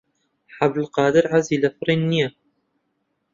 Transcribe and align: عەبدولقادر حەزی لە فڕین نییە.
عەبدولقادر 0.59 1.23
حەزی 1.31 1.61
لە 1.63 1.69
فڕین 1.77 2.01
نییە. 2.11 2.29